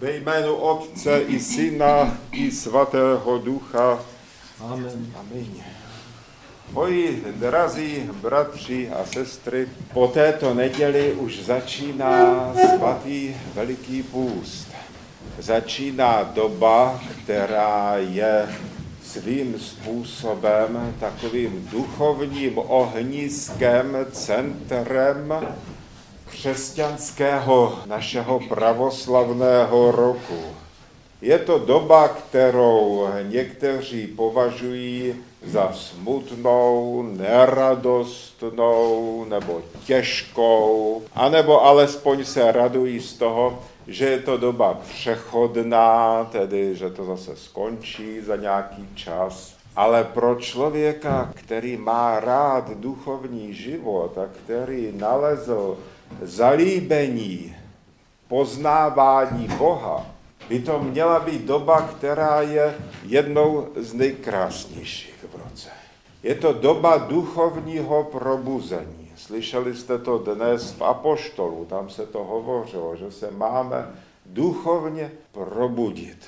Ve 0.00 0.16
jménu 0.16 0.54
Otce 0.54 1.20
i 1.20 1.40
Syna 1.40 2.18
i 2.32 2.50
Svatého 2.50 3.38
Ducha. 3.38 3.98
Amen. 4.60 5.12
Amen. 5.20 5.46
Moji 6.72 7.24
drazí 7.36 8.10
bratři 8.22 8.90
a 8.90 9.04
sestry, 9.04 9.68
po 9.92 10.08
této 10.08 10.54
neděli 10.54 11.12
už 11.12 11.44
začíná 11.44 12.52
svatý 12.76 13.34
Veliký 13.54 14.02
půst. 14.02 14.68
Začíná 15.38 16.22
doba, 16.22 17.00
která 17.22 17.94
je 17.96 18.48
svým 19.02 19.60
způsobem 19.60 20.94
takovým 21.00 21.68
duchovním 21.72 22.58
ohniskem, 22.58 23.96
centrem 24.12 25.34
křesťanského 26.30 27.78
našeho 27.86 28.40
pravoslavného 28.48 29.90
roku. 29.90 30.42
Je 31.22 31.38
to 31.38 31.58
doba, 31.58 32.08
kterou 32.08 33.08
někteří 33.22 34.06
považují 34.06 35.14
za 35.46 35.72
smutnou, 35.72 37.02
neradostnou 37.16 39.24
nebo 39.28 39.62
těžkou, 39.84 41.02
anebo 41.14 41.64
alespoň 41.64 42.24
se 42.24 42.52
radují 42.52 43.00
z 43.00 43.12
toho, 43.12 43.62
že 43.86 44.04
je 44.04 44.18
to 44.18 44.36
doba 44.36 44.80
přechodná, 44.88 46.24
tedy 46.24 46.76
že 46.76 46.90
to 46.90 47.04
zase 47.04 47.36
skončí 47.36 48.20
za 48.20 48.36
nějaký 48.36 48.88
čas. 48.94 49.54
Ale 49.76 50.04
pro 50.04 50.34
člověka, 50.34 51.32
který 51.34 51.76
má 51.76 52.20
rád 52.20 52.70
duchovní 52.70 53.54
život 53.54 54.18
a 54.18 54.26
který 54.26 54.92
nalezl 54.96 55.76
zalíbení, 56.22 57.56
poznávání 58.28 59.48
Boha, 59.48 60.06
by 60.48 60.60
to 60.60 60.78
měla 60.78 61.20
být 61.20 61.42
doba, 61.42 61.82
která 61.82 62.42
je 62.42 62.74
jednou 63.02 63.68
z 63.76 63.94
nejkrásnějších 63.94 65.24
v 65.32 65.36
roce. 65.44 65.68
Je 66.22 66.34
to 66.34 66.52
doba 66.52 66.96
duchovního 66.98 68.04
probuzení. 68.04 69.12
Slyšeli 69.16 69.74
jste 69.74 69.98
to 69.98 70.18
dnes 70.18 70.72
v 70.72 70.82
Apoštolu, 70.82 71.64
tam 71.64 71.90
se 71.90 72.06
to 72.06 72.24
hovořilo, 72.24 72.96
že 72.96 73.12
se 73.12 73.30
máme 73.30 73.94
duchovně 74.26 75.12
probudit. 75.32 76.18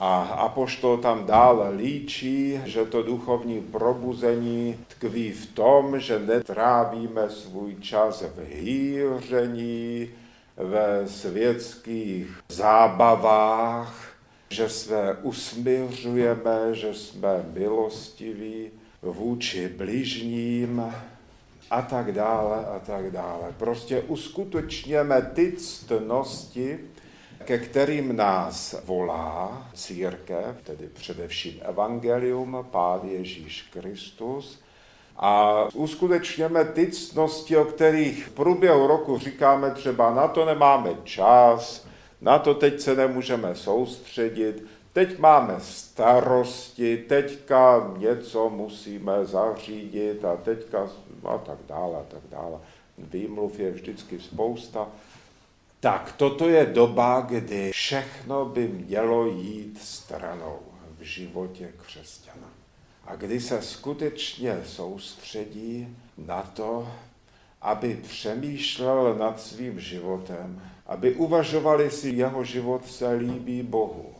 A 0.00 0.22
Apoštol 0.22 0.98
tam 0.98 1.26
dále 1.26 1.70
líčí, 1.70 2.60
že 2.64 2.84
to 2.84 3.02
duchovní 3.02 3.60
probuzení 3.60 4.78
tkví 4.88 5.32
v 5.32 5.46
tom, 5.46 6.00
že 6.00 6.18
netrávíme 6.18 7.30
svůj 7.30 7.76
čas 7.80 8.22
v 8.22 8.44
hýření, 8.54 10.10
ve 10.56 11.08
světských 11.08 12.38
zábavách, 12.48 14.08
že 14.50 14.68
se 14.68 15.16
usměřujeme, 15.22 16.74
že 16.74 16.94
jsme 16.94 17.44
milostiví 17.52 18.70
vůči 19.02 19.68
bližním 19.68 20.94
a 21.70 21.82
tak 21.82 22.12
dále 22.12 22.66
a 22.66 22.78
tak 22.78 23.10
dále. 23.10 23.54
Prostě 23.58 24.00
uskutečněme 24.00 25.22
ty 25.22 25.52
ctnosti, 25.52 26.78
ke 27.48 27.58
kterým 27.58 28.16
nás 28.16 28.74
volá 28.84 29.68
církev, 29.74 30.56
tedy 30.62 30.86
především 30.86 31.60
Evangelium, 31.62 32.66
Pán 32.70 33.00
Ježíš 33.02 33.62
Kristus, 33.62 34.60
a 35.16 35.64
uskutečněme 35.74 36.64
ty 36.64 36.90
ctnosti, 36.90 37.56
o 37.56 37.64
kterých 37.64 38.26
v 38.26 38.30
průběhu 38.30 38.86
roku 38.86 39.18
říkáme 39.18 39.70
třeba 39.70 40.14
na 40.14 40.28
to 40.28 40.44
nemáme 40.44 40.90
čas, 41.04 41.86
na 42.20 42.38
to 42.38 42.54
teď 42.54 42.80
se 42.80 42.96
nemůžeme 42.96 43.54
soustředit, 43.54 44.66
teď 44.92 45.18
máme 45.18 45.54
starosti, 45.60 46.96
teďka 46.96 47.92
něco 47.98 48.50
musíme 48.50 49.24
zařídit 49.24 50.24
a 50.24 50.36
teďka 50.36 50.88
a 51.24 51.38
tak 51.38 51.58
dále 51.68 51.98
a 51.98 52.02
tak 52.08 52.22
dále. 52.30 52.58
Výmluv 52.98 53.60
je 53.60 53.70
vždycky 53.70 54.20
spousta. 54.20 54.88
Tak 55.80 56.12
toto 56.12 56.48
je 56.48 56.66
doba, 56.66 57.20
kdy 57.20 57.70
všechno 57.72 58.44
by 58.44 58.68
mělo 58.68 59.26
jít 59.26 59.78
stranou 59.82 60.58
v 60.98 61.02
životě 61.02 61.72
křesťana. 61.86 62.48
A 63.06 63.16
kdy 63.16 63.40
se 63.40 63.62
skutečně 63.62 64.60
soustředí 64.66 65.96
na 66.18 66.42
to, 66.42 66.88
aby 67.62 68.00
přemýšlel 68.08 69.14
nad 69.14 69.40
svým 69.40 69.80
životem, 69.80 70.62
aby 70.86 71.14
uvažovali, 71.14 71.84
jestli 71.84 72.10
jeho 72.10 72.44
život 72.44 72.90
se 72.90 73.12
líbí 73.12 73.62
Bohu, 73.62 74.12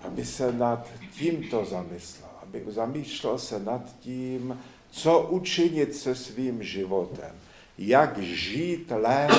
aby 0.00 0.24
se 0.24 0.52
nad 0.52 0.88
tímto 1.18 1.64
zamyslel, 1.64 2.30
aby 2.42 2.64
zamýšlel 2.68 3.38
se 3.38 3.58
nad 3.58 3.82
tím, 4.00 4.60
co 4.90 5.20
učinit 5.20 5.96
se 5.96 6.14
svým 6.14 6.62
životem, 6.62 7.32
jak 7.78 8.18
žít 8.18 8.90
lépe, 8.90 9.34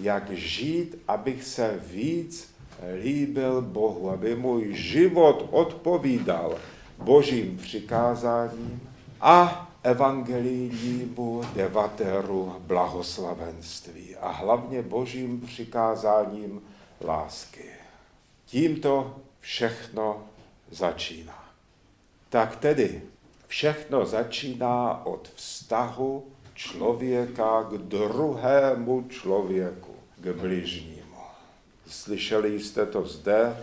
jak 0.00 0.30
žít, 0.30 0.98
abych 1.08 1.44
se 1.44 1.80
víc 1.86 2.54
líbil 3.02 3.62
Bohu, 3.62 4.10
aby 4.10 4.36
můj 4.36 4.74
život 4.74 5.48
odpovídal 5.50 6.58
božím 6.98 7.58
přikázáním 7.58 8.80
a 9.20 9.70
evangelijnímu 9.82 11.42
devatéru 11.54 12.54
blahoslavenství 12.58 14.16
a 14.16 14.30
hlavně 14.30 14.82
božím 14.82 15.40
přikázáním 15.40 16.62
lásky. 17.04 17.64
Tímto 18.46 19.16
všechno 19.40 20.24
začíná. 20.70 21.44
Tak 22.28 22.56
tedy 22.56 23.02
všechno 23.46 24.06
začíná 24.06 25.06
od 25.06 25.28
vztahu 25.34 26.24
člověka 26.54 27.62
k 27.62 27.72
druhému 27.72 29.04
člověku, 29.08 29.89
k 30.20 30.32
bližnímu. 30.32 31.00
Slyšeli 31.86 32.60
jste 32.60 32.86
to 32.86 33.06
zde 33.06 33.56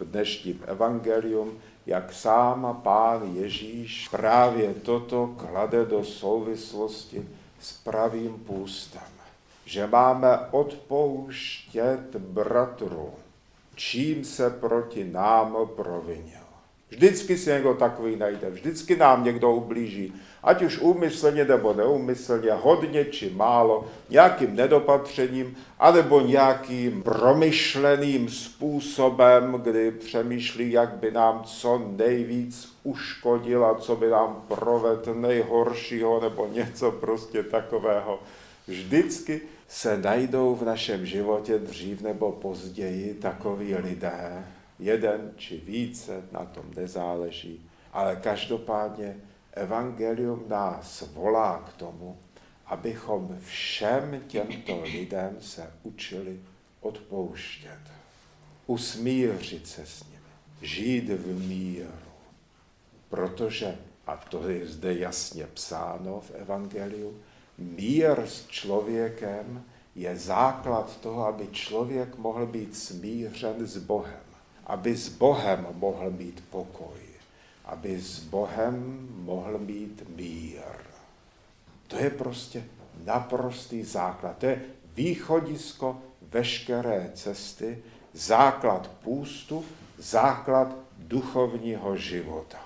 v 0.00 0.04
dnešním 0.04 0.64
evangelium, 0.66 1.58
jak 1.86 2.12
sám 2.12 2.80
pán 2.82 3.36
Ježíš 3.36 4.08
právě 4.08 4.74
toto 4.74 5.26
klade 5.26 5.84
do 5.84 6.04
souvislosti 6.04 7.28
s 7.60 7.72
pravým 7.72 8.38
půstem. 8.38 9.02
Že 9.64 9.86
máme 9.86 10.38
odpouštět 10.50 12.16
bratru, 12.16 13.14
čím 13.74 14.24
se 14.24 14.50
proti 14.50 15.04
nám 15.04 15.56
provinil. 15.76 16.47
Vždycky 16.90 17.36
si 17.36 17.50
někdo 17.50 17.74
takový 17.74 18.16
najde, 18.16 18.50
vždycky 18.50 18.96
nám 18.96 19.24
někdo 19.24 19.52
ublíží, 19.52 20.14
ať 20.42 20.62
už 20.62 20.78
úmyslně 20.78 21.44
nebo 21.44 21.74
neúmyslně, 21.74 22.52
hodně 22.52 23.04
či 23.04 23.30
málo, 23.30 23.88
nějakým 24.10 24.56
nedopatřením, 24.56 25.56
anebo 25.78 26.20
nějakým 26.20 27.02
promyšleným 27.02 28.28
způsobem, 28.28 29.52
kdy 29.52 29.90
přemýšlí, 29.90 30.72
jak 30.72 30.94
by 30.94 31.10
nám 31.10 31.42
co 31.44 31.82
nejvíc 31.96 32.72
uškodil 32.82 33.64
a 33.64 33.74
co 33.74 33.96
by 33.96 34.10
nám 34.10 34.44
provedl 34.48 35.14
nejhoršího, 35.14 36.20
nebo 36.20 36.48
něco 36.52 36.90
prostě 36.90 37.42
takového. 37.42 38.20
Vždycky 38.66 39.40
se 39.68 39.98
najdou 39.98 40.54
v 40.54 40.64
našem 40.64 41.06
životě 41.06 41.58
dřív 41.58 42.02
nebo 42.02 42.32
později 42.32 43.14
takoví 43.14 43.74
lidé, 43.74 44.44
jeden 44.78 45.32
či 45.36 45.56
více, 45.56 46.22
na 46.32 46.44
tom 46.44 46.64
nezáleží, 46.76 47.70
ale 47.92 48.16
každopádně 48.16 49.16
evangelium 49.52 50.44
nás 50.48 51.04
volá 51.12 51.58
k 51.58 51.72
tomu, 51.72 52.18
abychom 52.66 53.38
všem 53.44 54.22
těmto 54.26 54.82
lidem 54.82 55.36
se 55.40 55.72
učili 55.82 56.40
odpouštět, 56.80 57.80
usmířit 58.66 59.66
se 59.66 59.86
s 59.86 60.04
nimi, 60.04 60.18
žít 60.62 61.08
v 61.08 61.48
míru. 61.48 61.88
Protože, 63.08 63.76
a 64.06 64.16
to 64.16 64.48
je 64.48 64.66
zde 64.66 64.94
jasně 64.94 65.46
psáno 65.46 66.20
v 66.20 66.30
evangeliu, 66.30 67.20
mír 67.58 68.20
s 68.20 68.46
člověkem 68.46 69.64
je 69.94 70.16
základ 70.16 71.00
toho, 71.00 71.26
aby 71.26 71.48
člověk 71.52 72.16
mohl 72.18 72.46
být 72.46 72.76
smířen 72.76 73.66
s 73.66 73.76
Bohem, 73.76 74.27
aby 74.68 74.96
s 74.96 75.08
Bohem 75.08 75.66
mohl 75.72 76.10
mít 76.10 76.44
pokoj 76.50 77.08
aby 77.68 78.00
s 78.00 78.18
Bohem 78.18 79.08
mohl 79.10 79.58
mít 79.58 80.02
mír. 80.16 80.60
To 81.86 81.96
je 81.96 82.10
prostě 82.10 82.64
naprostý 83.04 83.84
základ. 83.84 84.38
To 84.38 84.46
je 84.46 84.62
východisko 84.94 85.98
veškeré 86.22 87.10
cesty, 87.14 87.78
základ 88.12 88.90
půstu, 89.04 89.64
základ 89.98 90.76
duchovního 90.98 91.96
života. 91.96 92.58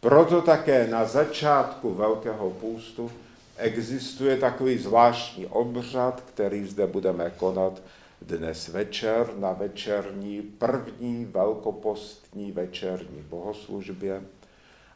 Proto 0.00 0.42
také 0.42 0.86
na 0.86 1.04
začátku 1.04 1.94
Velkého 1.94 2.50
půstu 2.50 3.10
existuje 3.56 4.36
takový 4.36 4.78
zvláštní 4.78 5.46
obřad, 5.46 6.20
který 6.20 6.66
zde 6.66 6.86
budeme 6.86 7.30
konat 7.30 7.82
dnes 8.22 8.68
večer 8.68 9.34
na 9.38 9.52
večerní, 9.52 10.42
první 10.42 11.24
velkopostní 11.24 12.52
večerní 12.52 13.22
bohoslužbě. 13.22 14.22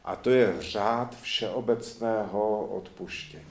A 0.03 0.15
to 0.15 0.29
je 0.29 0.55
řád 0.59 1.15
všeobecného 1.21 2.65
odpuštění, 2.65 3.43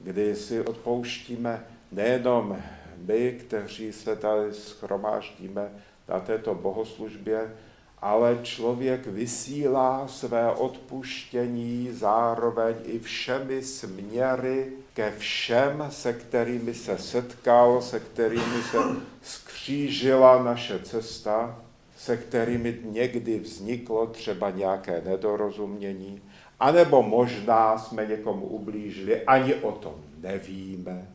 kdy 0.00 0.36
si 0.36 0.60
odpouštíme 0.60 1.64
nejenom 1.92 2.62
my, 2.96 3.32
kteří 3.32 3.92
se 3.92 4.16
tady 4.16 4.54
schromáždíme 4.54 5.72
na 6.08 6.20
této 6.20 6.54
bohoslužbě, 6.54 7.56
ale 8.02 8.38
člověk 8.42 9.06
vysílá 9.06 10.08
své 10.08 10.52
odpuštění 10.52 11.88
zároveň 11.92 12.74
i 12.84 12.98
všemi 12.98 13.62
směry 13.62 14.72
ke 14.94 15.10
všem, 15.18 15.86
se 15.90 16.12
kterými 16.12 16.74
se 16.74 16.98
setkal, 16.98 17.82
se 17.82 18.00
kterými 18.00 18.62
se 18.70 18.78
skřížila 19.22 20.42
naše 20.42 20.78
cesta, 20.78 21.62
se 21.96 22.16
kterými 22.16 22.78
někdy 22.84 23.38
vzniklo 23.38 24.06
třeba 24.06 24.50
nějaké 24.50 25.02
nedorozumění, 25.06 26.22
anebo 26.60 27.02
možná 27.02 27.78
jsme 27.78 28.06
někomu 28.06 28.46
ublížili, 28.46 29.24
ani 29.24 29.54
o 29.54 29.72
tom 29.72 29.94
nevíme, 30.20 31.08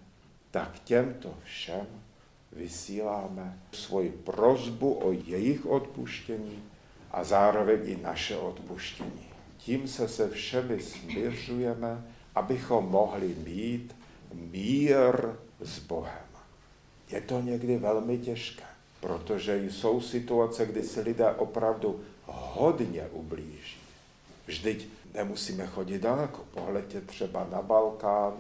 tak 0.51 0.79
těmto 0.79 1.33
všem 1.43 1.87
vysíláme 2.51 3.59
svoji 3.71 4.09
prozbu 4.09 4.93
o 4.93 5.11
jejich 5.11 5.65
odpuštění 5.65 6.63
a 7.13 7.23
zároveň 7.23 7.79
i 7.83 7.97
naše 8.01 8.37
odpuštění. 8.37 9.29
Tím 9.57 9.87
se 9.87 10.07
se 10.07 10.29
všemi 10.29 10.81
směřujeme, 10.81 12.05
abychom 12.35 12.89
mohli 12.89 13.27
mít 13.27 13.95
mír 14.33 15.15
s 15.61 15.79
Bohem. 15.79 16.25
Je 17.09 17.21
to 17.21 17.41
někdy 17.41 17.77
velmi 17.77 18.17
těžké, 18.17 18.63
protože 18.99 19.65
jsou 19.65 20.01
situace, 20.01 20.65
kdy 20.65 20.83
si 20.83 21.01
lidé 21.01 21.31
opravdu 21.31 22.03
hodně 22.25 23.07
ublíží. 23.11 23.77
Vždyť 24.47 24.87
nemusíme 25.13 25.67
chodit 25.67 25.99
daleko. 25.99 26.41
Pohledě 26.53 27.01
třeba 27.01 27.47
na 27.51 27.61
Balkán, 27.61 28.33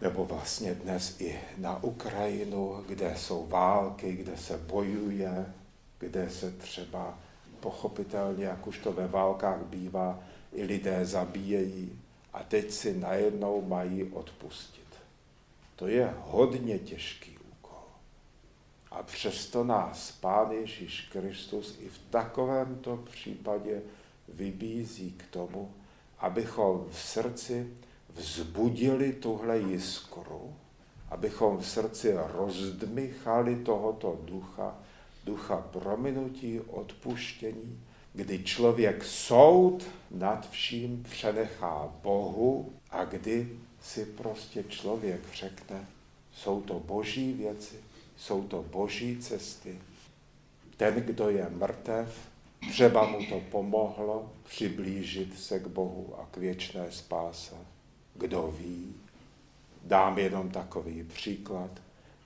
nebo 0.00 0.24
vlastně 0.24 0.74
dnes 0.74 1.20
i 1.20 1.40
na 1.58 1.82
Ukrajinu, 1.82 2.84
kde 2.88 3.14
jsou 3.16 3.46
války, 3.46 4.12
kde 4.12 4.36
se 4.36 4.58
bojuje, 4.58 5.46
kde 5.98 6.30
se 6.30 6.50
třeba 6.50 7.18
pochopitelně, 7.60 8.44
jak 8.44 8.66
už 8.66 8.78
to 8.78 8.92
ve 8.92 9.08
válkách 9.08 9.60
bývá, 9.60 10.20
i 10.52 10.64
lidé 10.64 11.06
zabíjejí 11.06 11.98
a 12.32 12.42
teď 12.42 12.70
si 12.70 12.98
najednou 12.98 13.62
mají 13.62 14.04
odpustit. 14.04 14.88
To 15.76 15.86
je 15.86 16.14
hodně 16.20 16.78
těžký 16.78 17.38
úkol. 17.52 17.84
A 18.90 19.02
přesto 19.02 19.64
nás 19.64 20.12
Pán 20.12 20.50
Ježíš 20.50 21.08
Kristus 21.12 21.78
i 21.80 21.88
v 21.88 21.98
takovémto 22.10 22.96
případě 22.96 23.82
vybízí 24.28 25.12
k 25.12 25.26
tomu, 25.30 25.72
abychom 26.18 26.86
v 26.90 26.98
srdci 26.98 27.72
vzbudili 28.08 29.12
tuhle 29.12 29.58
jiskru, 29.58 30.54
abychom 31.10 31.58
v 31.58 31.66
srdci 31.66 32.14
rozdmychali 32.34 33.56
tohoto 33.56 34.20
ducha, 34.24 34.76
ducha 35.24 35.56
prominutí, 35.56 36.60
odpuštění, 36.60 37.80
kdy 38.12 38.44
člověk 38.44 39.04
soud 39.04 39.86
nad 40.10 40.50
vším 40.50 41.02
přenechá 41.10 41.92
Bohu 42.02 42.72
a 42.90 43.04
kdy 43.04 43.58
si 43.82 44.04
prostě 44.04 44.64
člověk 44.68 45.20
řekne, 45.34 45.86
jsou 46.32 46.60
to 46.60 46.80
boží 46.80 47.32
věci, 47.32 47.76
jsou 48.16 48.42
to 48.42 48.62
boží 48.62 49.18
cesty. 49.18 49.78
Ten, 50.76 50.94
kdo 50.94 51.28
je 51.28 51.48
mrtev, 51.50 52.28
třeba 52.70 53.06
mu 53.06 53.26
to 53.26 53.40
pomohlo 53.40 54.32
přiblížit 54.44 55.40
se 55.40 55.58
k 55.58 55.66
Bohu 55.66 56.14
a 56.18 56.28
k 56.30 56.36
věčné 56.36 56.86
spáse. 56.90 57.54
Kdo 58.14 58.54
ví? 58.58 58.94
Dám 59.84 60.18
jenom 60.18 60.50
takový 60.50 61.04
příklad. 61.04 61.70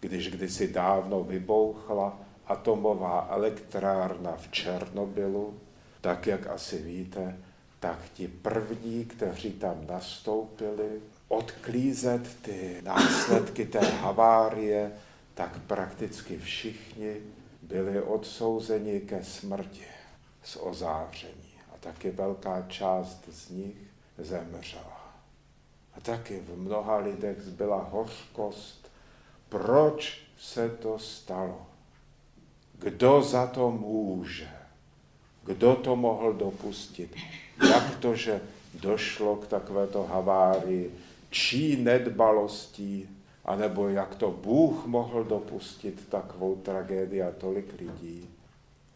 Když 0.01 0.31
kdysi 0.31 0.69
dávno 0.73 1.25
vybouchla 1.25 2.21
atomová 2.53 3.29
elektrárna 3.31 4.37
v 4.37 4.51
Černobylu, 4.51 5.61
tak 6.01 6.27
jak 6.27 6.47
asi 6.47 6.79
víte, 6.79 7.39
tak 7.81 7.99
ti 8.15 8.29
první, 8.29 9.05
kteří 9.05 9.53
tam 9.53 9.87
nastoupili, 9.87 11.01
odklízet 11.29 12.43
ty 12.43 12.81
následky 12.83 13.67
té 13.67 13.81
havárie, 13.81 14.93
tak 15.35 15.59
prakticky 15.67 16.39
všichni 16.39 17.17
byli 17.63 18.03
odsouzeni 18.03 19.01
ke 19.01 19.25
smrti 19.25 19.87
z 20.43 20.57
ozáření. 20.57 21.53
A 21.75 21.79
taky 21.81 22.11
velká 22.11 22.67
část 22.69 23.25
z 23.33 23.51
nich 23.51 23.77
zemřela. 24.19 25.15
A 25.95 26.01
taky 26.01 26.41
v 26.41 26.59
mnoha 26.59 26.97
lidech 26.97 27.43
zbyla 27.43 27.83
hořkost. 27.83 28.91
Proč 29.49 30.23
se 30.39 30.69
to 30.69 30.99
stalo? 30.99 31.67
Kdo 32.83 33.23
za 33.23 33.47
to 33.47 33.71
může? 33.71 34.49
Kdo 35.45 35.75
to 35.75 35.97
mohl 35.97 36.33
dopustit? 36.33 37.17
Jak 37.71 37.97
to, 37.97 38.17
že 38.17 38.41
došlo 38.75 39.37
k 39.37 39.47
takovéto 39.47 40.03
havárii? 40.03 40.95
Čí 41.31 41.77
nedbalostí? 41.77 43.09
anebo 43.45 43.89
jak 43.89 44.15
to 44.15 44.31
Bůh 44.31 44.87
mohl 44.87 45.25
dopustit 45.25 46.09
takovou 46.09 46.57
tragédii 46.57 47.23
a 47.23 47.31
tolik 47.31 47.81
lidí. 47.81 48.31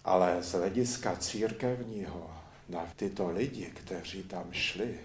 Ale 0.04 0.42
z 0.42 0.52
hlediska 0.52 1.16
církevního 1.16 2.30
na 2.68 2.86
tyto 2.96 3.30
lidi, 3.30 3.66
kteří 3.66 4.22
tam 4.22 4.44
šli 4.52 4.98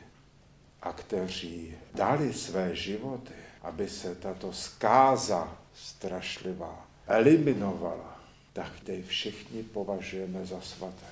a 0.81 0.93
kteří 0.93 1.75
dali 1.95 2.33
své 2.33 2.75
životy, 2.75 3.33
aby 3.61 3.89
se 3.89 4.15
tato 4.15 4.53
zkáza 4.53 5.57
strašlivá 5.73 6.85
eliminovala, 7.07 8.20
tak 8.53 8.79
ty 8.83 9.03
všichni 9.03 9.63
považujeme 9.63 10.45
za 10.45 10.61
svaté. 10.61 11.07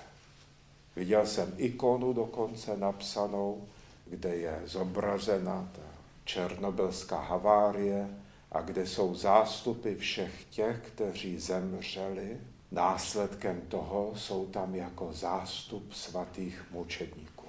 Viděl 0.95 1.27
jsem 1.27 1.53
ikonu 1.57 2.13
dokonce 2.13 2.77
napsanou, 2.77 3.67
kde 4.05 4.35
je 4.35 4.61
zobrazena 4.65 5.69
ta 5.75 5.81
černobylská 6.25 7.21
havárie 7.21 8.09
a 8.51 8.61
kde 8.61 8.87
jsou 8.87 9.15
zástupy 9.15 9.95
všech 9.95 10.45
těch, 10.49 10.81
kteří 10.93 11.39
zemřeli. 11.39 12.37
Následkem 12.71 13.61
toho 13.61 14.13
jsou 14.15 14.45
tam 14.45 14.75
jako 14.75 15.13
zástup 15.13 15.93
svatých 15.93 16.65
mučedníků, 16.71 17.47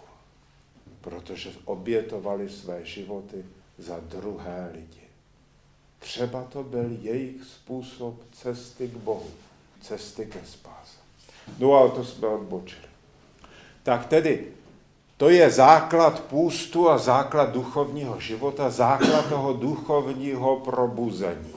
protože 1.00 1.52
obětovali 1.64 2.48
své 2.48 2.84
životy 2.84 3.44
za 3.78 4.00
druhé 4.00 4.70
lidi. 4.72 5.02
Třeba 5.98 6.44
to 6.44 6.62
byl 6.62 6.98
jejich 7.00 7.44
způsob 7.44 8.14
cesty 8.32 8.88
k 8.88 8.96
Bohu, 8.96 9.30
cesty 9.80 10.26
ke 10.26 10.38
spáse. 10.44 10.98
No 11.58 11.72
ale 11.72 11.90
to 11.90 12.04
jsme 12.04 12.28
odbočili. 12.28 12.88
Tak 13.82 14.06
tedy 14.06 14.46
to 15.16 15.28
je 15.28 15.50
základ 15.50 16.20
půstu 16.20 16.90
a 16.90 16.98
základ 16.98 17.52
duchovního 17.52 18.20
života, 18.20 18.70
základ 18.70 19.28
toho 19.28 19.52
duchovního 19.52 20.56
probuzení. 20.56 21.52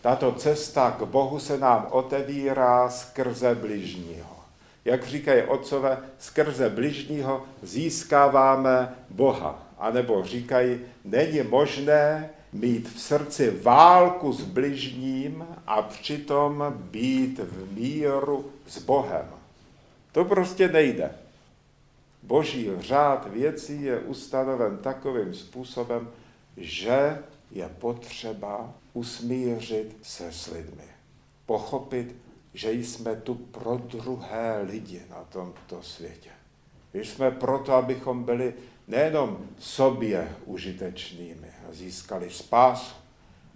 Tato 0.00 0.32
cesta 0.32 0.90
k 0.90 1.02
Bohu 1.02 1.38
se 1.38 1.58
nám 1.58 1.86
otevírá 1.90 2.90
skrze 2.90 3.54
bližního. 3.54 4.36
Jak 4.84 5.06
říkají 5.06 5.42
otcové, 5.42 5.98
skrze 6.18 6.70
bližního 6.70 7.42
získáváme 7.62 8.94
Boha. 9.10 9.62
A 9.78 9.90
nebo 9.90 10.24
říkají, 10.24 10.80
není 11.04 11.42
možné 11.42 12.30
mít 12.52 12.88
v 12.88 13.00
srdci 13.00 13.50
válku 13.50 14.32
s 14.32 14.40
bližním 14.40 15.46
a 15.66 15.82
přitom 15.82 16.74
být 16.76 17.38
v 17.38 17.72
míru 17.72 18.50
s 18.66 18.78
Bohem. 18.78 19.26
To 20.12 20.24
prostě 20.24 20.68
nejde. 20.68 21.10
Boží 22.22 22.70
řád 22.78 23.32
věcí 23.32 23.82
je 23.82 23.98
ustanoven 23.98 24.78
takovým 24.78 25.34
způsobem, 25.34 26.08
že 26.56 27.18
je 27.50 27.68
potřeba 27.68 28.72
usmířit 28.92 29.96
se 30.02 30.32
s 30.32 30.46
lidmi. 30.46 30.84
Pochopit, 31.46 32.16
že 32.54 32.72
jsme 32.72 33.16
tu 33.16 33.34
pro 33.34 33.76
druhé 33.76 34.62
lidi 34.62 35.02
na 35.10 35.24
tomto 35.32 35.82
světě. 35.82 36.30
Že 36.94 37.00
jsme 37.00 37.30
proto, 37.30 37.72
abychom 37.72 38.24
byli 38.24 38.54
nejenom 38.88 39.38
sobě 39.58 40.36
užitečnými 40.44 41.48
a 41.68 41.72
získali 41.74 42.30
spásu, 42.30 42.94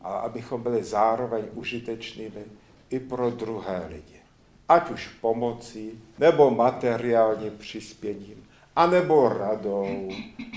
ale 0.01 0.21
abychom 0.21 0.63
byli 0.63 0.85
zároveň 0.85 1.45
užitečnými 1.53 2.45
i 2.91 3.01
pro 3.01 3.31
druhé 3.31 3.87
lidi. 3.87 4.21
Ať 4.69 4.91
už 4.91 5.09
pomocí 5.09 6.03
nebo 6.19 6.51
materiálním 6.51 7.59
přispěním, 7.59 8.47
anebo 8.77 9.29
radou, 9.29 10.09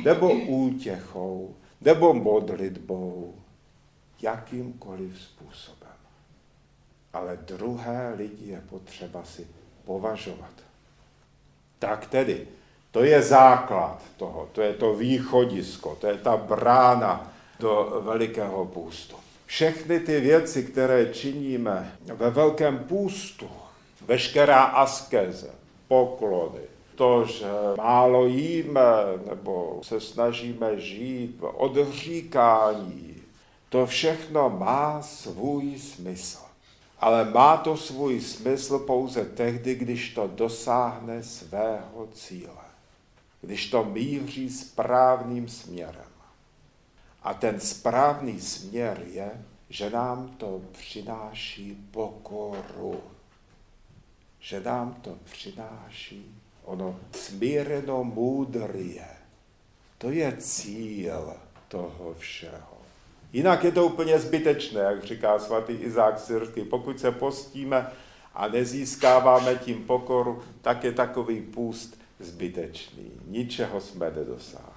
nebo 0.04 0.34
útěchou, 0.34 1.56
nebo 1.82 2.14
modlitbou, 2.14 3.36
jakýmkoliv 4.22 5.22
způsobem. 5.22 5.90
ale 7.14 7.38
druhé 7.38 8.14
lidi 8.14 8.46
je 8.46 8.62
potřeba 8.70 9.24
si 9.24 9.48
považovat. 9.86 10.54
Tak 11.80 12.08
tedy, 12.08 12.48
to 12.92 13.04
je 13.04 13.22
základ 13.22 14.02
toho, 14.18 14.50
to 14.52 14.62
je 14.62 14.74
to 14.74 14.94
východisko, 14.94 15.98
to 16.02 16.08
je 16.08 16.18
ta 16.18 16.38
brána 16.38 17.32
do 17.60 18.02
velikého 18.06 18.66
půstu. 18.66 19.16
Všechny 19.46 20.00
ty 20.00 20.20
věci, 20.20 20.64
které 20.64 21.06
činíme 21.14 21.96
ve 22.06 22.30
velkém 22.30 22.80
půstu, 22.80 23.50
veškerá 24.06 24.64
askeze, 24.64 25.50
poklony, 25.88 26.62
to, 26.96 27.26
že 27.26 27.48
málo 27.78 28.26
jíme 28.26 28.82
nebo 29.30 29.80
se 29.84 30.02
snažíme 30.02 30.80
žít 30.80 31.36
v 31.40 31.44
odříkání, 31.44 33.16
to 33.70 33.86
všechno 33.86 34.50
má 34.50 35.02
svůj 35.02 35.80
smysl. 35.80 36.40
Ale 37.00 37.26
má 37.26 37.58
to 37.58 37.78
svůj 37.78 38.22
smysl 38.22 38.80
pouze 38.80 39.26
tehdy, 39.26 39.76
když 39.76 40.14
to 40.14 40.28
dosáhne 40.28 41.24
svého 41.24 42.08
cíle. 42.14 42.69
Když 43.42 43.70
to 43.70 43.84
míří 43.84 44.50
správným 44.50 45.48
směrem. 45.48 46.10
A 47.24 47.34
ten 47.34 47.60
správný 47.60 48.42
směr 48.42 49.04
je, 49.12 49.46
že 49.70 49.90
nám 49.90 50.28
to 50.28 50.62
přináší 50.72 51.88
pokoru. 51.92 53.02
Že 54.40 54.60
nám 54.62 54.94
to 54.94 55.18
přináší 55.24 56.36
ono 56.64 57.00
smíreno 57.12 58.04
moudrie. 58.04 59.08
To 59.98 60.10
je 60.10 60.38
cíl 60.38 61.34
toho 61.68 62.14
všeho. 62.18 62.78
Jinak 63.34 63.64
je 63.64 63.72
to 63.72 63.86
úplně 63.86 64.20
zbytečné, 64.20 64.82
jak 64.82 65.04
říká 65.04 65.40
svatý 65.40 65.74
Izák 65.74 66.20
Syrský. 66.20 66.64
Pokud 66.64 67.00
se 67.00 67.12
postíme 67.12 67.92
a 68.34 68.48
nezískáváme 68.48 69.56
tím 69.56 69.86
pokoru, 69.86 70.44
tak 70.62 70.84
je 70.84 70.92
takový 70.92 71.42
půst 71.42 71.99
zbytečný. 72.20 73.12
Ničeho 73.26 73.82
jsme 73.82 74.12
nedosáhli. 74.12 74.74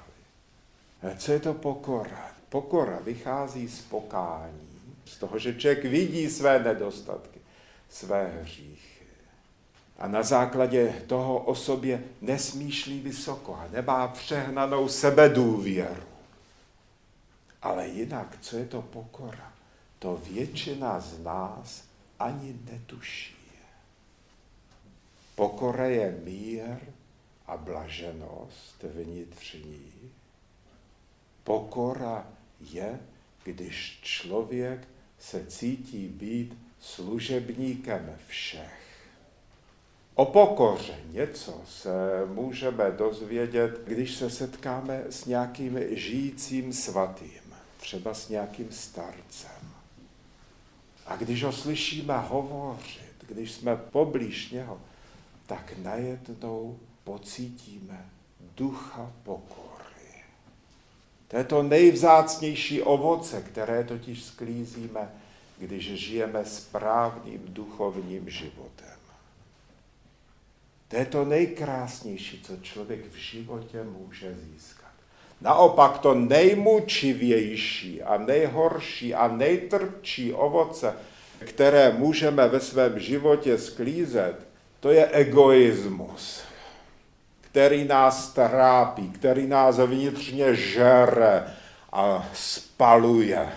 Co 1.16 1.32
je 1.32 1.40
to 1.40 1.54
pokora? 1.54 2.30
Pokora 2.48 2.98
vychází 2.98 3.68
z 3.68 3.80
pokání, 3.80 4.68
z 5.04 5.18
toho, 5.18 5.38
že 5.38 5.54
člověk 5.54 5.84
vidí 5.84 6.30
své 6.30 6.58
nedostatky, 6.58 7.40
své 7.88 8.40
hříchy. 8.42 9.06
A 9.98 10.08
na 10.08 10.22
základě 10.22 11.02
toho 11.06 11.38
o 11.38 11.54
sobě 11.54 12.04
nesmýšlí 12.20 13.00
vysoko 13.00 13.54
a 13.54 13.68
nemá 13.72 14.08
přehnanou 14.08 14.88
sebedůvěru. 14.88 16.02
Ale 17.62 17.88
jinak, 17.88 18.38
co 18.40 18.56
je 18.56 18.66
to 18.66 18.82
pokora? 18.82 19.52
To 19.98 20.20
většina 20.30 21.00
z 21.00 21.22
nás 21.22 21.84
ani 22.18 22.56
netuší. 22.72 23.36
Pokora 25.34 25.86
je 25.86 26.20
mír 26.24 26.76
a 27.46 27.56
blaženost 27.56 28.82
vnitřní. 28.82 29.92
Pokora 31.44 32.26
je, 32.60 33.00
když 33.44 34.00
člověk 34.02 34.88
se 35.18 35.46
cítí 35.46 36.08
být 36.08 36.58
služebníkem 36.80 38.16
všech. 38.26 38.82
O 40.14 40.24
pokoře 40.24 40.98
něco 41.10 41.60
se 41.68 41.90
můžeme 42.26 42.90
dozvědět, 42.90 43.80
když 43.86 44.14
se 44.14 44.30
setkáme 44.30 45.04
s 45.10 45.24
nějakým 45.24 45.78
žijícím 45.90 46.72
svatým, 46.72 47.54
třeba 47.76 48.14
s 48.14 48.28
nějakým 48.28 48.72
starcem. 48.72 49.72
A 51.06 51.16
když 51.16 51.42
ho 51.42 51.52
slyšíme 51.52 52.18
hovořit, 52.18 53.24
když 53.26 53.52
jsme 53.52 53.76
poblíž 53.76 54.50
něho, 54.50 54.80
tak 55.46 55.72
najednou 55.82 56.78
pocítíme 57.04 58.10
ducha 58.56 59.12
pokory. 59.22 59.62
To 61.28 61.36
je 61.36 61.44
to 61.44 61.62
nejvzácnější 61.62 62.82
ovoce, 62.82 63.42
které 63.42 63.84
totiž 63.84 64.24
sklízíme, 64.24 65.10
když 65.58 65.94
žijeme 65.94 66.44
správným 66.44 67.40
duchovním 67.46 68.30
životem. 68.30 68.88
To 70.88 70.96
je 70.96 71.06
to 71.06 71.24
nejkrásnější, 71.24 72.42
co 72.42 72.56
člověk 72.56 73.12
v 73.12 73.16
životě 73.16 73.82
může 73.82 74.34
získat. 74.34 74.92
Naopak 75.40 75.98
to 75.98 76.14
nejmučivější 76.14 78.02
a 78.02 78.18
nejhorší 78.18 79.14
a 79.14 79.28
nejtrpčí 79.28 80.32
ovoce, 80.32 80.94
které 81.38 81.92
můžeme 81.92 82.48
ve 82.48 82.60
svém 82.60 82.98
životě 82.98 83.58
sklízet, 83.58 84.46
to 84.80 84.90
je 84.90 85.08
egoismus 85.08 86.42
který 87.52 87.84
nás 87.84 88.32
trápí, 88.32 89.08
který 89.08 89.46
nás 89.46 89.78
vnitřně 89.78 90.54
žere 90.54 91.54
a 91.92 92.28
spaluje, 92.34 93.52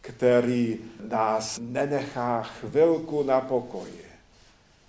který 0.00 0.78
nás 1.08 1.58
nenechá 1.62 2.42
chvilku 2.42 3.22
na 3.22 3.40
pokoji. 3.40 4.04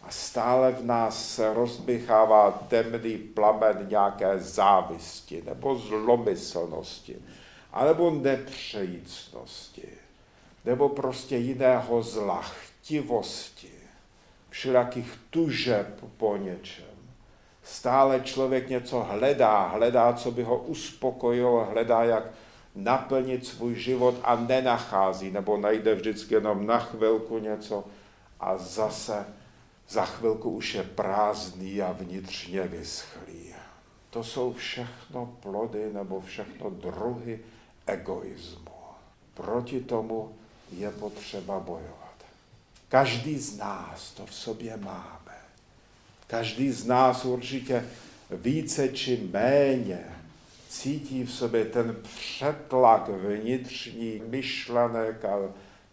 A 0.03 0.11
stále 0.11 0.71
v 0.71 0.85
nás 0.85 1.35
se 1.35 1.53
rozbychává 1.53 2.51
temný 2.51 3.17
plamen 3.17 3.85
nějaké 3.89 4.39
závisti 4.39 5.43
nebo 5.45 5.75
zlomyslnosti, 5.75 7.15
anebo 7.73 8.11
nepřejícnosti, 8.11 9.89
nebo 10.65 10.89
prostě 10.89 11.37
jiného 11.37 12.03
zla, 12.03 12.41
chtivosti, 12.41 13.71
všelijakých 14.49 15.19
tužeb 15.29 16.03
po 16.17 16.37
něčem. 16.37 16.84
Stále 17.65 18.19
člověk 18.19 18.69
něco 18.69 19.03
hledá, 19.03 19.67
hledá, 19.67 20.13
co 20.13 20.31
by 20.31 20.43
ho 20.43 20.57
uspokojilo, 20.57 21.65
hledá, 21.65 22.03
jak 22.03 22.23
naplnit 22.75 23.45
svůj 23.45 23.75
život 23.75 24.15
a 24.23 24.35
nenachází, 24.35 25.31
nebo 25.31 25.57
najde 25.57 25.95
vždycky 25.95 26.33
jenom 26.33 26.65
na 26.65 26.79
chvilku 26.79 27.37
něco 27.39 27.83
a 28.39 28.57
zase 28.57 29.25
za 29.89 30.05
chvilku 30.05 30.49
už 30.49 30.73
je 30.73 30.83
prázdný 30.83 31.81
a 31.81 31.91
vnitřně 31.91 32.61
vyschlý. 32.61 33.53
To 34.09 34.23
jsou 34.23 34.53
všechno 34.53 35.35
plody 35.39 35.93
nebo 35.93 36.21
všechno 36.21 36.69
druhy 36.69 37.39
egoismu. 37.87 38.75
Proti 39.33 39.81
tomu 39.81 40.35
je 40.71 40.91
potřeba 40.91 41.59
bojovat. 41.59 42.15
Každý 42.89 43.39
z 43.39 43.57
nás 43.57 44.11
to 44.11 44.25
v 44.25 44.33
sobě 44.33 44.77
má. 44.77 45.25
Každý 46.27 46.71
z 46.71 46.85
nás 46.85 47.25
určitě 47.25 47.85
více 48.31 48.89
či 48.89 49.29
méně 49.31 50.05
cítí 50.69 51.23
v 51.23 51.31
sobě 51.31 51.65
ten 51.65 51.95
přetlak 52.03 53.07
vnitřní 53.09 54.21
myšlenek 54.27 55.25
a 55.25 55.37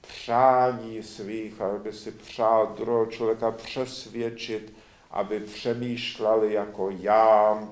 přání 0.00 1.02
svých, 1.02 1.60
aby 1.60 1.92
si 1.92 2.10
přál 2.10 2.74
druhého 2.76 3.06
člověka 3.06 3.50
přesvědčit, 3.50 4.72
aby 5.10 5.40
přemýšlel 5.40 6.42
jako 6.42 6.90
já, 6.90 7.68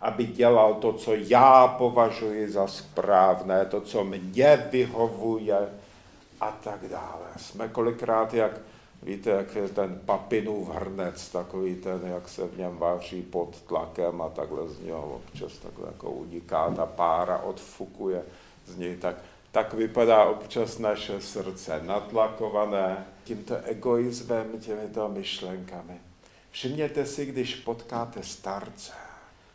aby 0.00 0.26
dělal 0.26 0.74
to, 0.74 0.92
co 0.92 1.14
já 1.14 1.68
považuji 1.68 2.50
za 2.50 2.66
správné, 2.66 3.64
to, 3.64 3.80
co 3.80 4.04
mě 4.04 4.68
vyhovuje 4.70 5.68
a 6.40 6.50
tak 6.50 6.88
dále. 6.88 7.26
Jsme 7.36 7.68
kolikrát 7.68 8.34
jak 8.34 8.60
Víte, 9.02 9.30
jak 9.30 9.54
je 9.54 9.68
ten 9.68 10.00
papinův 10.04 10.68
hrnec, 10.68 11.28
takový 11.28 11.74
ten, 11.74 12.00
jak 12.04 12.28
se 12.28 12.46
v 12.46 12.58
něm 12.58 12.76
vaří 12.76 13.22
pod 13.22 13.62
tlakem 13.62 14.22
a 14.22 14.28
takhle 14.28 14.68
z 14.68 14.80
něho 14.80 15.14
občas 15.14 15.58
takhle 15.58 15.86
jako 15.86 16.10
uniká 16.10 16.70
ta 16.70 16.86
pára, 16.86 17.38
odfukuje 17.38 18.24
z 18.66 18.76
něj, 18.76 18.96
tak, 18.96 19.16
tak 19.52 19.74
vypadá 19.74 20.24
občas 20.24 20.78
naše 20.78 21.20
srdce 21.20 21.80
natlakované 21.82 23.06
tímto 23.24 23.56
egoismem, 23.56 24.60
těmito 24.60 25.08
myšlenkami. 25.08 26.00
Všimněte 26.50 27.06
si, 27.06 27.26
když 27.26 27.54
potkáte 27.54 28.22
starce, 28.22 28.92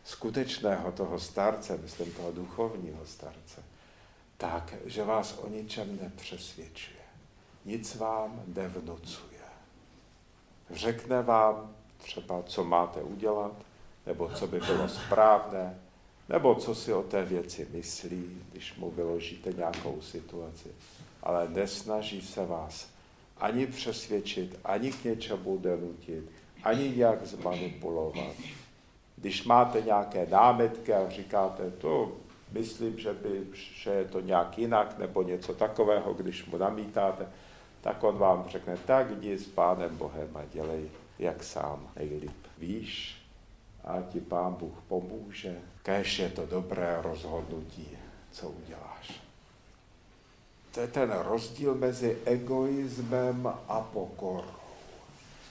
skutečného 0.04 0.92
toho 0.92 1.20
starce, 1.20 1.78
myslím 1.78 2.12
toho 2.12 2.32
duchovního 2.32 3.06
starce, 3.06 3.64
tak, 4.38 4.74
že 4.86 5.04
vás 5.04 5.38
o 5.38 5.50
ničem 5.50 6.00
nepřesvědčuje. 6.02 6.98
Nic 7.66 7.96
vám 7.96 8.44
nevnucuje 8.48 9.37
řekne 10.72 11.22
vám 11.22 11.76
třeba, 11.98 12.44
co 12.44 12.64
máte 12.64 13.02
udělat, 13.02 13.52
nebo 14.06 14.30
co 14.30 14.48
by 14.48 14.60
bylo 14.60 14.90
správné, 14.90 15.80
nebo 16.30 16.56
co 16.56 16.76
si 16.76 16.94
o 16.94 17.04
té 17.04 17.26
věci 17.26 17.68
myslí, 17.74 18.42
když 18.52 18.76
mu 18.76 18.92
vyložíte 18.92 19.54
nějakou 19.54 20.02
situaci. 20.02 20.70
Ale 21.24 21.50
nesnaží 21.50 22.22
se 22.22 22.46
vás 22.46 22.88
ani 23.38 23.68
přesvědčit, 23.68 24.60
ani 24.64 24.92
k 24.92 25.04
něčemu 25.04 25.58
donutit, 25.58 26.32
ani 26.64 26.90
nějak 26.96 27.26
zmanipulovat. 27.26 28.36
Když 29.16 29.44
máte 29.44 29.82
nějaké 29.82 30.28
námitky 30.30 30.94
a 30.94 31.10
říkáte, 31.10 31.72
to 31.72 32.12
myslím, 32.52 33.00
že, 33.00 33.14
by, 33.14 33.48
že 33.54 33.90
je 33.90 34.06
to 34.06 34.20
nějak 34.22 34.58
jinak, 34.58 35.00
nebo 35.00 35.24
něco 35.24 35.54
takového, 35.54 36.14
když 36.14 36.46
mu 36.46 36.58
namítáte, 36.58 37.28
tak 37.88 38.04
on 38.04 38.18
vám 38.18 38.46
řekne, 38.50 38.78
tak 38.86 39.12
jdi 39.12 39.38
s 39.38 39.48
pánem 39.48 39.98
Bohem 39.98 40.38
a 40.38 40.42
dělej, 40.54 40.92
jak 41.20 41.44
sám 41.44 41.88
nejlíp 41.96 42.48
víš 42.58 43.18
a 43.84 44.02
ti 44.02 44.20
pán 44.20 44.54
Bůh 44.54 44.74
pomůže. 44.88 45.60
Kéž 45.84 46.20
je 46.20 46.30
to 46.30 46.46
dobré 46.46 46.98
rozhodnutí, 47.02 47.88
co 48.32 48.50
uděláš. 48.50 49.22
To 50.72 50.80
je 50.80 50.88
ten 50.88 51.12
rozdíl 51.12 51.76
mezi 51.76 52.18
egoismem 52.26 53.54
a 53.68 53.82
pokorou. 53.82 54.44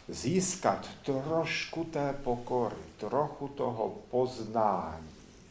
Získat 0.09 0.89
trošku 1.05 1.85
té 1.85 2.13
pokory, 2.13 2.77
trochu 2.97 3.49
toho 3.49 3.95
poznání, 4.11 5.11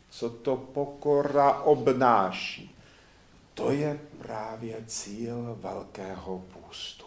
co 0.09 0.29
to 0.29 0.57
pokora 0.57 1.61
obnáší. 1.61 2.75
To 3.53 3.71
je 3.71 3.99
právě 4.17 4.83
cíl 4.87 5.57
velkého 5.61 6.41
půstu. 6.67 7.05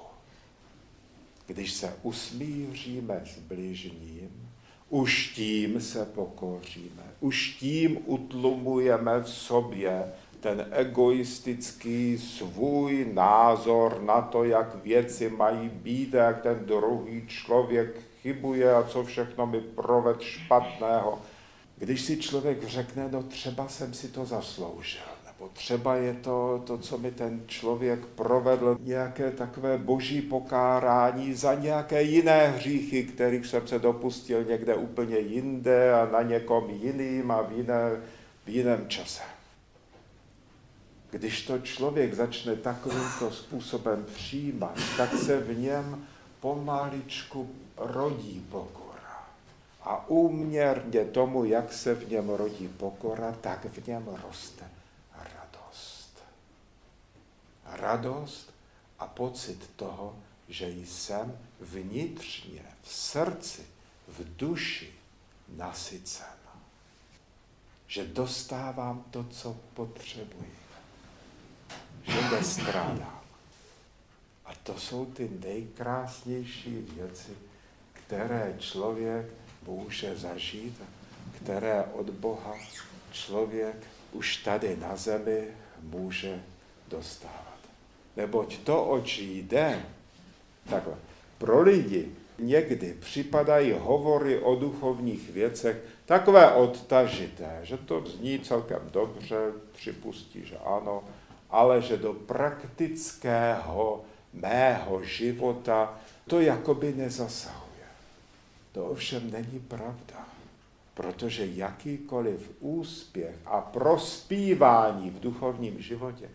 Když 1.47 1.73
se 1.73 1.97
usmíříme 2.03 3.23
s 3.25 3.39
bližním, 3.39 4.51
už 4.89 5.29
tím 5.29 5.81
se 5.81 6.05
pokoříme, 6.05 7.03
už 7.21 7.55
tím 7.61 7.99
utlumujeme 8.05 9.21
v 9.21 9.29
sobě 9.29 10.13
ten 10.41 10.67
egoistický 10.71 12.19
svůj 12.19 13.11
názor 13.13 14.03
na 14.03 14.21
to, 14.21 14.45
jak 14.45 14.85
věci 14.85 15.31
mají 15.31 15.69
být 15.69 16.15
a 16.15 16.25
jak 16.25 16.43
ten 16.43 16.67
druhý 16.67 17.27
člověk 17.27 18.01
chybuje 18.23 18.75
a 18.75 18.83
co 18.83 19.05
všechno 19.05 19.47
mi 19.47 19.61
proved 19.61 20.21
špatného. 20.21 21.23
Když 21.77 22.01
si 22.01 22.17
člověk 22.17 22.69
řekne, 22.69 23.09
no 23.09 23.23
třeba 23.23 23.69
jsem 23.69 23.95
si 23.95 24.09
to 24.09 24.25
zasloužil, 24.25 25.03
nebo 25.39 25.51
třeba 25.53 25.95
je 25.95 26.15
to, 26.15 26.63
to, 26.67 26.79
co 26.79 26.99
mi 26.99 27.11
ten 27.11 27.43
člověk 27.47 28.07
provedl, 28.07 28.79
nějaké 28.81 29.31
takové 29.31 29.79
boží 29.79 30.23
pokárání 30.23 31.35
za 31.35 31.55
nějaké 31.55 32.03
jiné 32.03 32.49
hříchy, 32.49 33.05
kterých 33.05 33.47
jsem 33.47 33.69
se 33.69 33.79
dopustil 33.79 34.45
někde 34.45 34.75
úplně 34.75 35.19
jinde 35.19 35.95
a 35.95 36.07
na 36.07 36.23
někom 36.23 36.71
jiným 36.71 37.31
a 37.31 37.43
v, 37.43 37.53
jiné, 37.53 37.91
v 38.45 38.49
jiném 38.49 38.89
čase. 38.89 39.23
Když 41.11 41.47
to 41.47 41.59
člověk 41.59 42.15
začne 42.15 42.57
takovýmto 42.57 43.31
způsobem 43.31 44.07
přijímat, 44.15 44.79
tak 44.97 45.15
se 45.15 45.41
v 45.41 45.59
něm 45.59 46.07
pomaličku 46.41 47.51
rodí 47.77 48.47
pokora. 48.51 49.27
A 49.83 50.09
úměrně 50.09 51.05
tomu, 51.05 51.45
jak 51.45 51.73
se 51.73 51.95
v 51.95 52.11
něm 52.11 52.29
rodí 52.29 52.69
pokora, 52.69 53.37
tak 53.41 53.65
v 53.65 53.87
něm 53.87 54.09
roste. 54.27 54.78
Radost 57.73 58.55
a 58.99 59.07
pocit 59.07 59.71
toho, 59.77 60.17
že 60.49 60.69
jsem 60.69 61.39
vnitřně, 61.61 62.63
v 62.83 62.93
srdci, 62.93 63.67
v 64.09 64.37
duši 64.37 64.95
nasycen. 65.49 66.27
Že 67.87 68.07
dostávám 68.07 69.05
to, 69.11 69.25
co 69.25 69.57
potřebuji 69.75 70.59
že 72.09 72.31
nestrádám. 72.31 73.21
A 74.45 74.55
to 74.63 74.79
jsou 74.79 75.07
ty 75.07 75.31
nejkrásnější 75.45 76.71
věci, 76.71 77.33
které 77.93 78.55
člověk 78.59 79.27
může 79.67 80.17
zažít, 80.17 80.81
které 81.37 81.85
od 81.85 82.11
Boha 82.11 82.55
člověk 83.13 83.77
už 84.13 84.37
tady 84.37 84.77
na 84.77 84.97
zemi 84.97 85.49
může 85.83 86.43
dostávat. 86.89 87.48
Neboť 88.19 88.59
to, 88.59 88.85
oč 88.85 89.19
jde, 89.19 89.83
takhle, 90.71 90.95
pro 91.39 91.63
lidi 91.63 92.09
někdy 92.39 92.97
připadají 93.01 93.73
hovory 93.79 94.39
o 94.39 94.55
duchovních 94.55 95.31
věcech 95.31 95.85
takové 96.07 96.53
odtažité, 96.53 97.61
že 97.63 97.77
to 97.77 98.05
zní 98.07 98.39
celkem 98.39 98.81
dobře, 98.93 99.37
připustí, 99.73 100.47
že 100.47 100.59
ano, 100.59 101.05
ale 101.51 101.83
že 101.83 101.97
do 101.97 102.13
praktického 102.13 104.05
mého 104.33 105.05
života 105.05 106.01
to 106.27 106.41
jakoby 106.41 106.93
nezasahuje. 106.93 107.87
To 108.73 108.85
ovšem 108.85 109.31
není 109.31 109.61
pravda, 109.69 110.29
protože 110.95 111.47
jakýkoliv 111.47 112.51
úspěch 112.61 113.35
a 113.47 113.61
prospívání 113.61 115.11
v 115.11 115.21
duchovním 115.21 115.83
životě 115.83 116.29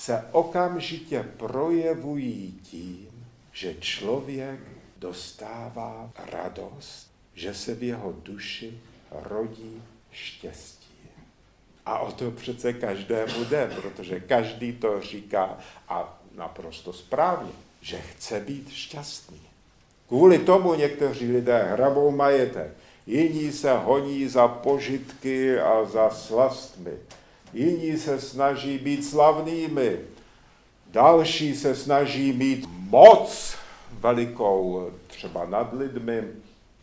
se 0.00 0.24
okamžitě 0.32 1.22
projevují 1.36 2.60
tím, 2.62 3.26
že 3.52 3.74
člověk 3.74 4.60
dostává 4.96 6.10
radost, 6.32 7.10
že 7.34 7.54
se 7.54 7.74
v 7.74 7.82
jeho 7.82 8.14
duši 8.22 8.80
rodí 9.10 9.82
štěstí. 10.10 10.94
A 11.86 11.98
o 11.98 12.12
to 12.12 12.30
přece 12.30 12.72
každému 12.72 13.44
jde, 13.44 13.70
protože 13.82 14.20
každý 14.20 14.72
to 14.72 15.00
říká 15.00 15.58
a 15.88 16.20
naprosto 16.36 16.92
správně, 16.92 17.52
že 17.80 18.00
chce 18.00 18.40
být 18.40 18.70
šťastný. 18.70 19.40
Kvůli 20.08 20.38
tomu 20.38 20.74
někteří 20.74 21.32
lidé 21.32 21.62
hrabou 21.62 22.10
majetek, 22.10 22.72
jiní 23.06 23.52
se 23.52 23.78
honí 23.78 24.28
za 24.28 24.48
požitky 24.48 25.60
a 25.60 25.84
za 25.84 26.10
slastmi, 26.10 26.92
jiní 27.52 27.98
se 27.98 28.20
snaží 28.20 28.78
být 28.78 29.04
slavnými, 29.04 29.98
další 30.86 31.56
se 31.56 31.74
snaží 31.74 32.32
mít 32.32 32.66
moc 32.70 33.54
velikou, 33.90 34.90
třeba 35.06 35.46
nad 35.46 35.72
lidmi, 35.72 36.22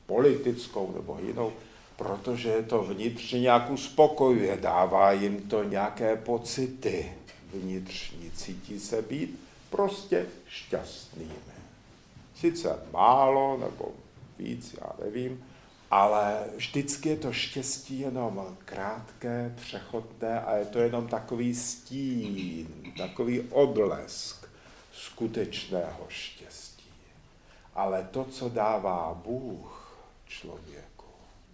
politickou 0.06 0.94
nebo 0.96 1.20
jinou 1.28 1.52
protože 1.98 2.50
je 2.50 2.64
to 2.64 2.84
vnitřně 2.84 3.40
nějak 3.40 3.70
uspokojuje, 3.70 4.58
dává 4.58 5.12
jim 5.12 5.42
to 5.42 5.64
nějaké 5.64 6.16
pocity 6.16 7.14
vnitřní, 7.54 8.32
cítí 8.32 8.80
se 8.80 9.02
být 9.02 9.40
prostě 9.70 10.26
šťastnými. 10.48 11.58
Sice 12.36 12.80
málo 12.94 13.58
nebo 13.58 13.92
víc, 14.40 14.76
já 14.82 15.06
nevím, 15.06 15.44
ale 15.92 16.44
vždycky 16.56 17.10
je 17.10 17.18
to 17.18 17.34
štěstí 17.34 18.00
jenom 18.00 18.58
krátké, 18.66 19.54
přechodné 19.56 20.42
a 20.42 20.56
je 20.56 20.66
to 20.66 20.80
jenom 20.80 21.08
takový 21.08 21.56
stín, 21.56 22.94
takový 22.98 23.42
odlesk 23.42 24.50
skutečného 24.94 26.06
štěstí. 26.08 26.92
Ale 27.76 28.08
to, 28.12 28.26
co 28.26 28.50
dává 28.50 29.22
Bůh 29.24 29.98
člověk, 30.26 30.88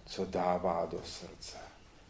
co 0.05 0.25
dává 0.25 0.87
do 0.91 1.01
srdce. 1.05 1.57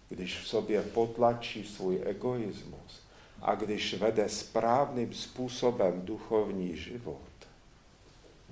Když 0.10 0.40
v 0.40 0.48
sobě 0.48 0.82
potlačí 0.82 1.64
svůj 1.64 2.02
egoismus 2.06 3.02
a 3.42 3.56
když 3.56 3.94
vede 3.94 4.30
správným 4.30 5.14
způsobem 5.14 6.02
duchovní 6.06 6.78
život, 6.78 7.20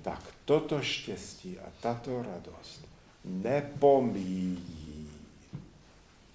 tak 0.02 0.20
toto 0.44 0.82
štěstí 0.82 1.58
a 1.58 1.72
tato 1.80 2.22
radost 2.22 2.91
nepomíjí, 3.24 5.10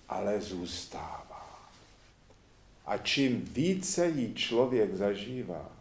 ale 0.10 0.42
zůstává. 0.42 1.70
A 2.86 2.98
čím 2.98 3.42
více 3.42 4.08
jí 4.08 4.34
člověk 4.34 4.96
zažívá, 4.96 5.72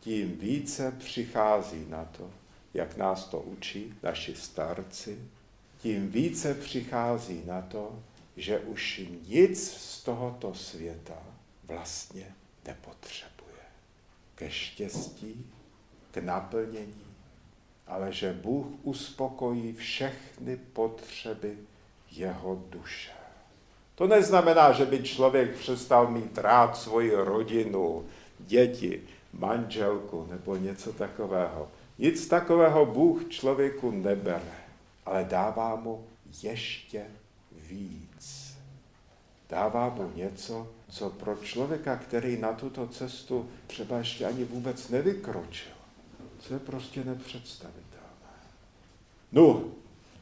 tím 0.00 0.36
více 0.38 0.92
přichází 0.98 1.86
na 1.88 2.04
to, 2.04 2.30
jak 2.74 2.96
nás 2.96 3.24
to 3.24 3.40
učí 3.40 3.94
naši 4.02 4.34
starci, 4.34 5.18
tím 5.78 6.10
více 6.10 6.54
přichází 6.54 7.42
na 7.46 7.62
to, 7.62 8.02
že 8.36 8.58
už 8.58 9.02
nic 9.28 9.72
z 9.72 10.02
tohoto 10.02 10.54
světa 10.54 11.22
vlastně 11.64 12.34
nepotřebuje. 12.66 13.64
Ke 14.34 14.50
štěstí, 14.50 15.46
k 16.10 16.16
naplnění, 16.16 17.07
ale 17.88 18.12
že 18.12 18.32
Bůh 18.32 18.66
uspokojí 18.82 19.72
všechny 19.72 20.56
potřeby 20.56 21.56
jeho 22.10 22.62
duše. 22.70 23.12
To 23.94 24.06
neznamená, 24.06 24.72
že 24.72 24.84
by 24.84 25.02
člověk 25.02 25.56
přestal 25.56 26.10
mít 26.10 26.38
rád 26.38 26.76
svoji 26.76 27.14
rodinu, 27.14 28.04
děti, 28.38 29.02
manželku 29.32 30.26
nebo 30.30 30.56
něco 30.56 30.92
takového. 30.92 31.68
Nic 31.98 32.28
takového 32.28 32.86
Bůh 32.86 33.28
člověku 33.28 33.90
nebere 33.90 34.68
ale 35.08 35.24
dává 35.24 35.76
mu 35.76 36.04
ještě 36.42 37.04
víc. 37.52 38.54
Dává 39.48 39.88
mu 39.88 40.12
něco, 40.14 40.68
co 40.88 41.10
pro 41.10 41.36
člověka, 41.36 41.96
který 41.96 42.36
na 42.36 42.52
tuto 42.52 42.86
cestu 42.86 43.48
třeba 43.66 43.98
ještě 43.98 44.26
ani 44.26 44.44
vůbec 44.44 44.88
nevykročil, 44.88 45.72
co 46.38 46.54
je 46.54 46.60
prostě 46.60 47.04
nepředstavitelné. 47.04 48.38
No, 49.32 49.64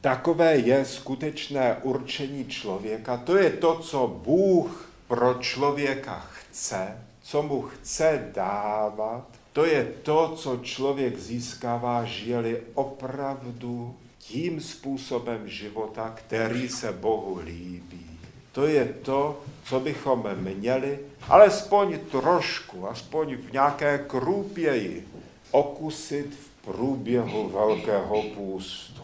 takové 0.01 0.57
je 0.57 0.85
skutečné 0.85 1.77
určení 1.83 2.45
člověka. 2.45 3.17
To 3.17 3.37
je 3.37 3.49
to, 3.49 3.79
co 3.79 4.07
Bůh 4.07 4.89
pro 5.07 5.33
člověka 5.33 6.19
chce, 6.19 6.97
co 7.21 7.43
mu 7.43 7.61
chce 7.61 8.31
dávat, 8.33 9.27
To 9.57 9.65
je 9.65 9.93
to, 10.03 10.33
co 10.35 10.57
člověk 10.57 11.19
získává, 11.19 12.05
žije 12.05 12.61
opravdu 12.73 13.95
tím 14.19 14.61
způsobem 14.61 15.49
života, 15.49 16.13
který 16.15 16.69
se 16.69 16.91
Bohu 16.91 17.39
líbí. 17.45 18.19
To 18.51 18.67
je 18.67 18.85
to, 18.85 19.41
co 19.63 19.79
bychom 19.79 20.29
měli, 20.35 20.99
alespoň 21.21 21.99
trošku, 22.11 22.89
aspoň 22.89 23.35
v 23.35 23.51
nějaké 23.51 23.97
krůpěji, 24.07 25.07
okusit 25.51 26.35
v 26.35 26.65
průběhu 26.65 27.49
Velkého 27.49 28.23
půstu. 28.23 29.01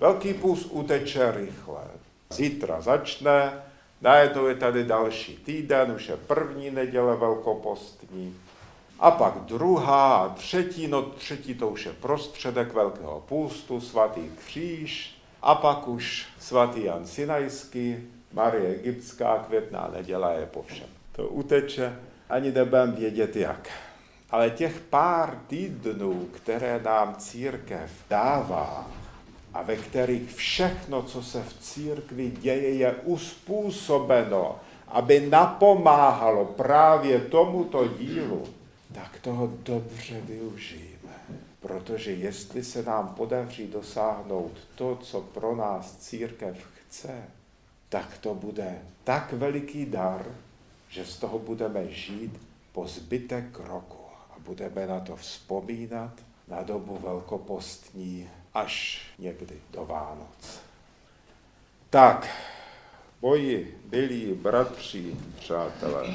Velký 0.00 0.34
půst 0.34 0.68
uteče 0.70 1.32
rychle. 1.32 1.82
Zítra 2.30 2.80
začne, 2.80 3.52
najednou 4.00 4.46
je 4.46 4.54
tady 4.54 4.84
další 4.84 5.36
týden, 5.36 5.92
už 5.96 6.08
je 6.08 6.16
první 6.16 6.70
neděle 6.70 7.16
velkopostní. 7.16 8.36
A 9.00 9.10
pak 9.10 9.34
druhá 9.34 10.16
a 10.16 10.28
třetí, 10.28 10.86
no 10.86 11.02
třetí 11.02 11.54
to 11.54 11.68
už 11.68 11.86
je 11.86 11.92
prostředek 11.92 12.74
Velkého 12.74 13.24
půstu, 13.28 13.80
svatý 13.80 14.30
kříž, 14.46 15.18
a 15.42 15.54
pak 15.54 15.88
už 15.88 16.26
svatý 16.38 16.84
Jan 16.84 17.06
Sinajský, 17.06 17.96
Marie 18.32 18.74
Egyptská, 18.74 19.38
květná 19.38 19.90
neděle 19.96 20.36
je 20.40 20.46
po 20.46 20.62
všem. 20.62 20.86
To 21.12 21.28
uteče, 21.28 21.98
ani 22.30 22.52
nebudem 22.52 22.92
vědět 22.92 23.36
jak. 23.36 23.68
Ale 24.30 24.50
těch 24.50 24.80
pár 24.80 25.38
týdnů, 25.46 26.28
které 26.32 26.80
nám 26.82 27.16
církev 27.16 27.90
dává 28.10 28.90
a 29.54 29.62
ve 29.62 29.76
kterých 29.76 30.34
všechno, 30.34 31.02
co 31.02 31.22
se 31.22 31.42
v 31.42 31.58
církvi 31.60 32.30
děje, 32.30 32.74
je 32.74 32.94
uspůsobeno, 32.94 34.60
aby 34.88 35.28
napomáhalo 35.30 36.44
právě 36.44 37.20
tomuto 37.20 37.88
dílu, 37.88 38.44
tak 38.92 39.20
toho 39.20 39.52
dobře 39.62 40.20
využijeme. 40.20 40.88
Protože 41.60 42.12
jestli 42.12 42.64
se 42.64 42.82
nám 42.82 43.08
podaří 43.08 43.66
dosáhnout 43.66 44.52
to, 44.74 44.96
co 44.96 45.20
pro 45.20 45.56
nás 45.56 45.96
církev 45.96 46.56
chce, 46.74 47.24
tak 47.88 48.18
to 48.18 48.34
bude 48.34 48.78
tak 49.04 49.32
veliký 49.32 49.86
dar, 49.86 50.26
že 50.88 51.06
z 51.06 51.16
toho 51.16 51.38
budeme 51.38 51.88
žít 51.88 52.40
po 52.72 52.86
zbytek 52.86 53.58
roku 53.58 53.97
budeme 54.48 54.86
na 54.86 55.00
to 55.00 55.16
vzpomínat 55.16 56.12
na 56.48 56.62
dobu 56.62 56.98
velkopostní 57.02 58.28
až 58.54 59.02
někdy 59.18 59.60
do 59.70 59.84
Vánoc. 59.86 60.60
Tak, 61.90 62.28
moji 63.22 63.80
milí 63.92 64.32
bratři, 64.32 65.16
přátelé, 65.38 66.08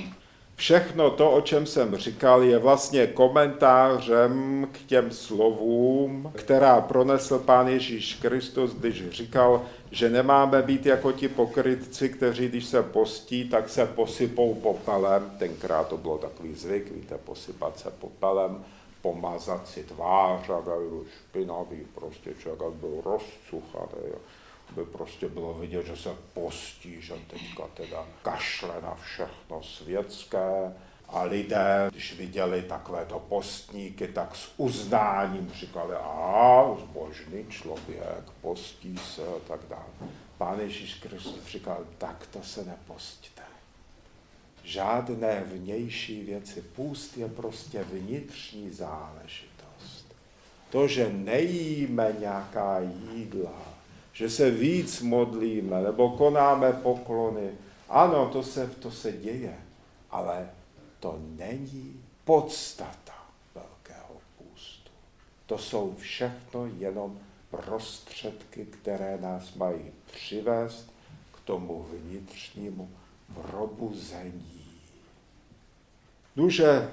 Všechno 0.55 1.11
to, 1.11 1.31
o 1.31 1.41
čem 1.41 1.65
jsem 1.65 1.95
říkal, 1.95 2.43
je 2.43 2.57
vlastně 2.57 3.07
komentářem 3.07 4.67
k 4.71 4.77
těm 4.77 5.11
slovům, 5.11 6.31
která 6.35 6.81
pronesl 6.81 7.39
Pán 7.39 7.67
Ježíš 7.67 8.13
Kristus, 8.13 8.71
když 8.73 9.09
říkal, 9.09 9.61
že 9.91 10.09
nemáme 10.09 10.61
být 10.61 10.85
jako 10.85 11.11
ti 11.11 11.27
pokrytci, 11.27 12.09
kteří, 12.09 12.47
když 12.47 12.65
se 12.65 12.83
postí, 12.83 13.49
tak 13.49 13.69
se 13.69 13.85
posypou 13.85 14.53
popelem. 14.53 15.31
Tenkrát 15.39 15.87
to 15.87 15.97
bylo 15.97 16.17
takový 16.17 16.55
zvyk, 16.55 16.91
víte, 16.91 17.17
posypat 17.17 17.79
se 17.79 17.91
popelem, 17.99 18.63
pomazat 19.01 19.67
si 19.67 19.83
tvář, 19.83 20.49
a 20.49 20.61
byl 20.61 21.03
špinavý, 21.19 21.87
prostě 21.95 22.33
člověk 22.39 22.73
byl 22.73 23.01
rozcuchaný 23.05 24.13
by 24.75 24.85
prostě 24.85 25.29
bylo 25.29 25.53
vidět, 25.53 25.85
že 25.85 25.97
se 25.97 26.09
postí, 26.33 27.01
že 27.01 27.13
teďka 27.27 27.63
teda 27.73 28.05
kašle 28.21 28.81
na 28.81 28.95
všechno 28.95 29.63
světské 29.63 30.73
a 31.07 31.23
lidé, 31.23 31.87
když 31.91 32.17
viděli 32.17 32.61
takovéto 32.61 33.19
postníky, 33.19 34.07
tak 34.07 34.35
s 34.35 34.51
uznáním 34.57 35.51
říkali, 35.55 35.95
a 35.95 36.75
zbožný 36.79 37.45
člověk, 37.49 38.23
postí 38.41 38.97
se 38.97 39.21
a 39.21 39.39
tak 39.47 39.59
dále. 39.69 40.09
Pán 40.37 40.59
Ježíš 40.59 40.93
Kristus 40.93 41.45
říkal, 41.47 41.85
tak 41.97 42.27
to 42.27 42.43
se 42.43 42.65
nepostíte. 42.65 43.41
Žádné 44.63 45.43
vnější 45.45 46.23
věci. 46.23 46.61
Půst 46.61 47.17
je 47.17 47.29
prostě 47.29 47.83
vnitřní 47.83 48.69
záležitost. 48.69 50.15
To, 50.69 50.87
že 50.87 51.09
nejíme 51.13 52.15
nějaká 52.19 52.79
jídla, 52.79 53.72
že 54.13 54.29
se 54.29 54.51
víc 54.51 55.01
modlíme 55.01 55.81
nebo 55.81 56.09
konáme 56.09 56.73
poklony. 56.73 57.49
Ano, 57.89 58.29
to 58.29 58.43
se, 58.43 58.67
to 58.67 58.91
se 58.91 59.11
děje, 59.11 59.57
ale 60.11 60.49
to 60.99 61.19
není 61.37 62.03
podstata 62.23 63.13
Velkého 63.55 64.15
půstu. 64.37 64.91
To 65.45 65.57
jsou 65.57 65.95
všechno 65.97 66.65
jenom 66.77 67.19
prostředky, 67.51 68.65
které 68.65 69.17
nás 69.21 69.53
mají 69.55 69.91
přivést 70.13 70.91
k 71.31 71.39
tomu 71.45 71.87
vnitřnímu 71.91 72.89
probuzení. 73.33 74.65
Duže, 76.35 76.91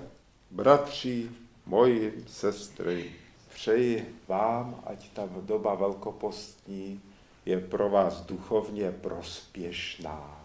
bratři, 0.51 1.31
moji 1.67 2.25
sestry, 2.29 3.13
přeji 3.55 4.15
vám, 4.29 4.83
ať 4.87 5.11
ta 5.11 5.29
doba 5.41 5.75
velkopostní 5.75 7.01
je 7.47 7.61
pro 7.61 7.89
vás 7.89 8.21
duchovně 8.21 8.91
prospěšná. 8.91 10.41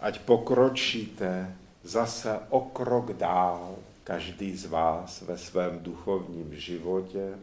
Ať 0.00 0.18
pokročíte 0.18 1.56
zase 1.82 2.40
o 2.48 2.60
krok 2.60 3.12
dál, 3.12 3.76
každý 4.04 4.56
z 4.56 4.66
vás 4.66 5.20
ve 5.20 5.38
svém 5.38 5.78
duchovním 5.78 6.54
životě. 6.54 7.34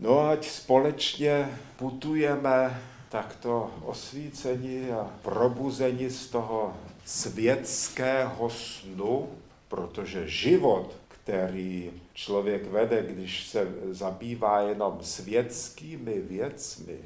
No 0.00 0.28
ať 0.28 0.48
společně 0.48 1.58
putujeme 1.76 2.82
takto 3.08 3.70
osvícení 3.82 4.90
a 4.90 5.10
probuzení 5.22 6.10
z 6.10 6.26
toho 6.26 6.76
světského 7.04 8.50
snu, 8.50 9.28
protože 9.68 10.28
život, 10.28 10.96
který 11.08 11.90
člověk 12.14 12.70
vede, 12.70 13.06
když 13.08 13.46
se 13.46 13.68
zabývá 13.90 14.60
jenom 14.60 14.98
světskými 15.00 16.20
věcmi, 16.20 16.98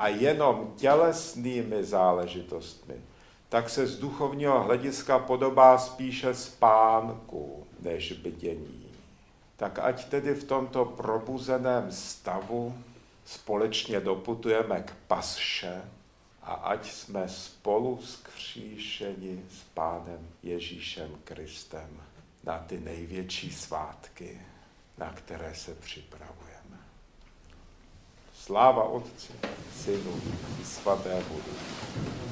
a 0.00 0.08
jenom 0.08 0.72
tělesnými 0.76 1.84
záležitostmi, 1.84 2.94
tak 3.48 3.70
se 3.70 3.86
z 3.86 3.98
duchovního 3.98 4.62
hlediska 4.62 5.18
podobá 5.18 5.78
spíše 5.78 6.34
spánku 6.34 7.66
než 7.80 8.12
bdění. 8.12 8.86
Tak 9.56 9.78
ať 9.78 10.04
tedy 10.04 10.34
v 10.34 10.44
tomto 10.44 10.84
probuzeném 10.84 11.92
stavu 11.92 12.74
společně 13.24 14.00
doputujeme 14.00 14.82
k 14.82 14.92
pasše 15.06 15.82
a 16.42 16.52
ať 16.52 16.90
jsme 16.90 17.28
spolu 17.28 18.00
skříšeni 18.02 19.44
s 19.50 19.62
Pánem 19.74 20.28
Ježíšem 20.42 21.10
Kristem 21.24 22.00
na 22.44 22.58
ty 22.58 22.80
největší 22.80 23.52
svátky, 23.52 24.40
na 24.98 25.12
které 25.12 25.54
se 25.54 25.74
připravujeme. 25.74 26.49
Sláva 28.50 28.82
Otci, 28.82 29.30
Synu 29.70 30.18
i 30.58 30.64
Svatému 30.64 31.40
Duchu. 31.40 32.30